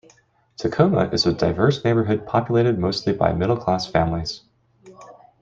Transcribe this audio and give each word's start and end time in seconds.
Takoma 0.57 1.13
is 1.13 1.27
a 1.27 1.31
diverse 1.33 1.83
neighborhood, 1.83 2.25
populated 2.25 2.79
mostly 2.79 3.13
by 3.13 3.33
middle-class 3.33 3.85
families. 3.85 4.41